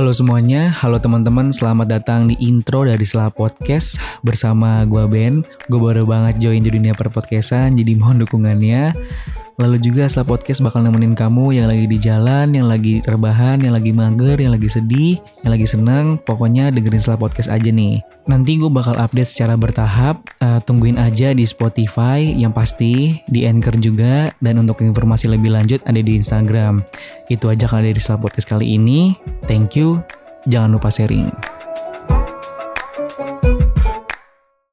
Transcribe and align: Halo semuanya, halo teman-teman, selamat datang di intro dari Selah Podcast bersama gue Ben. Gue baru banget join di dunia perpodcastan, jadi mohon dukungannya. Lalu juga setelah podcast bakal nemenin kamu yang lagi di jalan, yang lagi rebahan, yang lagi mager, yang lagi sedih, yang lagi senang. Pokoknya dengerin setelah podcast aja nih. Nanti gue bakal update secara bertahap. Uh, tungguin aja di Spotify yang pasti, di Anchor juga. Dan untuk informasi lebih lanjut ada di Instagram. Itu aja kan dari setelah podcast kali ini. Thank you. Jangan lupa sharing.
Halo 0.00 0.16
semuanya, 0.16 0.72
halo 0.80 0.96
teman-teman, 0.96 1.52
selamat 1.52 2.00
datang 2.00 2.24
di 2.24 2.32
intro 2.40 2.88
dari 2.88 3.04
Selah 3.04 3.28
Podcast 3.28 4.00
bersama 4.24 4.80
gue 4.88 5.04
Ben. 5.04 5.44
Gue 5.68 5.76
baru 5.76 6.08
banget 6.08 6.40
join 6.40 6.64
di 6.64 6.72
dunia 6.72 6.96
perpodcastan, 6.96 7.76
jadi 7.76 8.00
mohon 8.00 8.24
dukungannya. 8.24 8.96
Lalu 9.58 9.76
juga 9.82 10.06
setelah 10.06 10.36
podcast 10.36 10.62
bakal 10.62 10.86
nemenin 10.86 11.16
kamu 11.18 11.58
yang 11.58 11.66
lagi 11.66 11.84
di 11.90 11.98
jalan, 11.98 12.54
yang 12.54 12.70
lagi 12.70 13.02
rebahan, 13.02 13.58
yang 13.60 13.74
lagi 13.74 13.90
mager, 13.90 14.38
yang 14.38 14.54
lagi 14.54 14.70
sedih, 14.70 15.18
yang 15.42 15.52
lagi 15.52 15.66
senang. 15.66 16.20
Pokoknya 16.22 16.70
dengerin 16.70 17.02
setelah 17.02 17.26
podcast 17.26 17.50
aja 17.50 17.68
nih. 17.72 18.00
Nanti 18.30 18.56
gue 18.56 18.70
bakal 18.70 18.94
update 18.96 19.28
secara 19.28 19.58
bertahap. 19.58 20.22
Uh, 20.38 20.62
tungguin 20.62 20.96
aja 20.96 21.34
di 21.34 21.42
Spotify 21.42 22.22
yang 22.22 22.54
pasti, 22.54 23.18
di 23.26 23.48
Anchor 23.48 23.76
juga. 23.80 24.30
Dan 24.38 24.62
untuk 24.62 24.80
informasi 24.84 25.26
lebih 25.26 25.50
lanjut 25.50 25.82
ada 25.88 25.98
di 25.98 26.14
Instagram. 26.14 26.86
Itu 27.26 27.50
aja 27.50 27.66
kan 27.66 27.82
dari 27.82 27.98
setelah 27.98 28.28
podcast 28.28 28.46
kali 28.46 28.78
ini. 28.78 29.18
Thank 29.48 29.74
you. 29.74 30.04
Jangan 30.48 30.72
lupa 30.72 30.88
sharing. 30.88 31.49